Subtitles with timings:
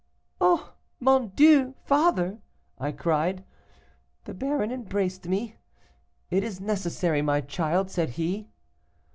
[0.41, 0.73] 'Oh!
[0.99, 1.75] mon Dieu!
[1.85, 2.39] father,'
[2.79, 3.43] I cried.
[4.23, 5.57] The baron embraced me.
[6.31, 8.49] 'It is necessary, my child,' said he.